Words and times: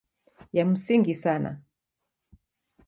Ya 0.53 0.65
msingi 0.65 1.13
sana 1.15 1.61